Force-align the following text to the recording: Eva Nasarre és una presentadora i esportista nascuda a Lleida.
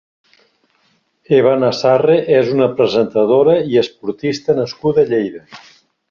Eva 1.39 1.51
Nasarre 1.63 2.15
és 2.37 2.49
una 2.55 2.69
presentadora 2.79 3.55
i 3.73 3.77
esportista 3.85 4.57
nascuda 4.61 5.05
a 5.07 5.11
Lleida. 5.13 5.45